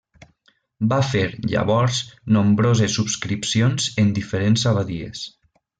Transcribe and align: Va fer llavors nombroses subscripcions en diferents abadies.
Va 0.93 0.97
fer 1.09 1.21
llavors 1.51 1.99
nombroses 2.39 2.99
subscripcions 3.01 3.91
en 4.05 4.11
diferents 4.21 4.69
abadies. 4.73 5.29